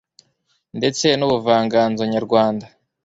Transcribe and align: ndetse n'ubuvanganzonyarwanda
ndetse 0.77 1.05
n'ubuvanganzonyarwanda 1.19 2.65